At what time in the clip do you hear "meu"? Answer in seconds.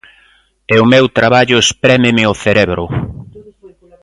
0.93-1.05